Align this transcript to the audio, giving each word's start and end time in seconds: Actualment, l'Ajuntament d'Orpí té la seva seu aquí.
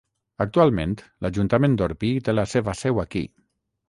Actualment, 0.43 0.95
l'Ajuntament 1.25 1.75
d'Orpí 1.81 2.09
té 2.29 2.35
la 2.37 2.47
seva 2.55 2.75
seu 2.81 3.03
aquí. 3.05 3.23